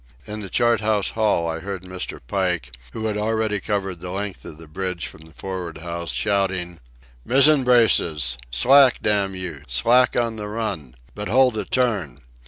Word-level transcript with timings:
In 0.25 0.39
the 0.39 0.49
chart 0.49 0.81
house 0.81 1.11
hall 1.11 1.47
I 1.47 1.59
heard 1.59 1.83
Mr. 1.83 2.19
Pike, 2.27 2.75
who 2.91 3.05
had 3.05 3.17
already 3.17 3.59
covered 3.59 3.99
the 4.01 4.09
length 4.09 4.43
of 4.45 4.57
the 4.57 4.67
bridge 4.67 5.05
from 5.05 5.21
the 5.27 5.31
for'ard 5.31 5.77
house, 5.77 6.11
shouting: 6.11 6.79
"Mizzen 7.23 7.63
braces! 7.63 8.35
Slack, 8.49 8.97
damn 9.03 9.35
you! 9.35 9.61
Slack 9.67 10.15
on 10.15 10.37
the 10.37 10.47
run! 10.47 10.95
But 11.13 11.27
hold 11.29 11.55
a 11.55 11.65
turn! 11.65 12.23